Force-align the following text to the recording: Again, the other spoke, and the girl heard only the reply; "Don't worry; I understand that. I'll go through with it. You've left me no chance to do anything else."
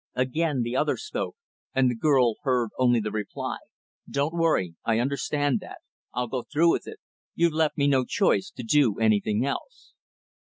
Again, 0.15 0.63
the 0.63 0.75
other 0.75 0.97
spoke, 0.97 1.35
and 1.75 1.87
the 1.87 1.93
girl 1.95 2.33
heard 2.41 2.71
only 2.79 2.99
the 2.99 3.11
reply; 3.11 3.57
"Don't 4.09 4.33
worry; 4.33 4.73
I 4.83 4.97
understand 4.97 5.59
that. 5.59 5.77
I'll 6.11 6.25
go 6.25 6.41
through 6.41 6.71
with 6.71 6.87
it. 6.87 6.97
You've 7.35 7.53
left 7.53 7.77
me 7.77 7.85
no 7.85 8.03
chance 8.05 8.49
to 8.49 8.63
do 8.63 8.97
anything 8.97 9.45
else." 9.45 9.93